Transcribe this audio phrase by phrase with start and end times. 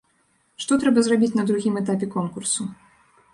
[0.63, 2.67] Што трэба зрабіць на другім этапе конкурсу?